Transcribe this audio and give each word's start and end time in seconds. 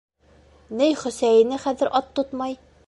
Ней 0.79 0.95
Хөсәйене 1.03 1.61
хәҙер 1.67 1.95
ат 2.01 2.13
тотмай! 2.21 2.59